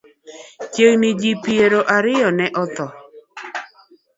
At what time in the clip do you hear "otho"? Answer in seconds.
2.63-2.87